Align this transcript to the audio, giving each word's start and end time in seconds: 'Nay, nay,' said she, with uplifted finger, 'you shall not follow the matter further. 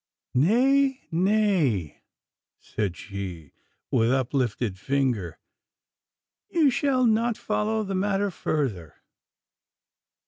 'Nay, 0.33 1.01
nay,' 1.11 2.01
said 2.59 2.97
she, 2.97 3.51
with 3.91 4.11
uplifted 4.11 4.79
finger, 4.79 5.37
'you 6.49 6.71
shall 6.71 7.05
not 7.05 7.37
follow 7.37 7.83
the 7.83 7.93
matter 7.93 8.31
further. 8.31 8.95